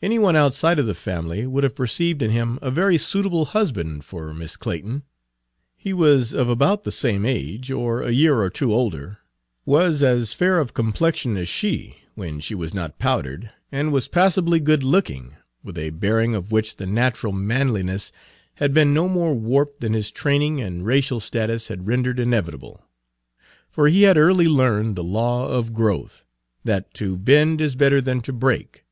[0.00, 4.06] Any one outside of the family would have perceived in him a very suitable husband
[4.06, 5.02] for Miss Clayton;
[5.76, 9.18] he was of about the same age, or a year or two older,
[9.66, 14.60] was as fair of complexion as she, when she was not powdered, and was passably
[14.60, 18.12] good looking, with a bearing of which the natural manliness
[18.54, 22.82] had been no more warped than his training and racial status had rendered inevitable;
[23.68, 26.24] for he had early learned the law of growth,
[26.64, 28.86] that to bend is better than to break.